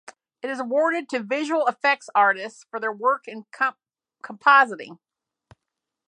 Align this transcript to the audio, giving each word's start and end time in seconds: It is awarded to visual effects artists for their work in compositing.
It 0.41 0.49
is 0.49 0.59
awarded 0.59 1.09
to 1.09 1.19
visual 1.21 1.67
effects 1.67 2.09
artists 2.15 2.65
for 2.71 2.79
their 2.79 2.91
work 2.91 3.27
in 3.27 3.45
compositing. 4.23 4.97